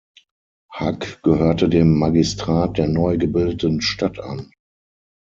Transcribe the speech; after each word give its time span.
Hug 0.79 1.19
gehörte 1.21 1.69
dem 1.69 1.95
Magistrat 1.99 2.79
der 2.79 2.87
neu 2.87 3.19
gebildeten 3.19 3.81
Stadt 3.81 4.17
an. 4.19 4.51